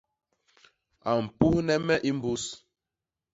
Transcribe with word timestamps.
A 1.09 1.11
mpuhne 1.25 1.75
me 1.85 1.95
i 2.09 2.11
mbus. 2.17 2.43